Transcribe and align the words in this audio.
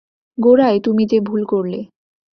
গোড়ায় 0.37 0.79
তুমি 0.79 1.03
যে 1.05 1.17
ভুল 1.19 1.41
করলে। 1.45 1.79